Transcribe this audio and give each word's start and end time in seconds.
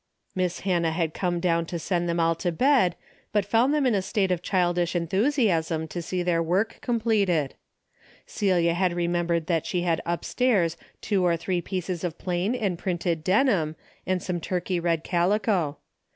Miss 0.33 0.61
Hannah 0.61 0.89
had 0.93 1.13
come 1.13 1.39
down 1.39 1.67
to 1.67 1.77
send 1.77 2.09
them 2.09 2.19
all 2.19 2.33
to 2.33 2.51
bed, 2.51 2.95
but 3.31 3.45
found 3.45 3.71
them 3.71 3.85
in 3.85 3.93
a 3.93 4.01
state 4.01 4.31
of 4.31 4.41
childish 4.41 4.95
enthusiasm 4.95 5.87
to 5.89 6.01
see 6.01 6.23
their 6.23 6.43
Avork 6.43 6.81
completed. 6.81 7.53
Celia 8.25 8.73
had 8.73 8.93
remembered 8.93 9.45
that 9.45 9.67
she 9.67 9.83
had 9.83 10.01
upstairs 10.03 10.75
two 11.01 11.23
or 11.23 11.37
three 11.37 11.61
pieces 11.61 12.03
of 12.03 12.17
plain 12.17 12.55
and 12.55 12.79
printed 12.79 13.23
denim 13.23 13.75
and 14.07 14.23
some 14.23 14.41
turkey 14.41 14.79
red 14.79 15.03
calico. 15.03 15.77